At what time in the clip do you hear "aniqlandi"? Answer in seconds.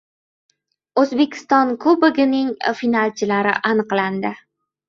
3.73-4.37